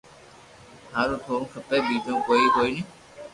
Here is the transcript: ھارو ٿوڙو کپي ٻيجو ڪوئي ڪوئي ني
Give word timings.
ھارو 0.93 1.15
ٿوڙو 1.25 1.45
کپي 1.53 1.77
ٻيجو 1.85 2.15
ڪوئي 2.27 2.45
ڪوئي 2.55 2.69
ني 2.75 2.81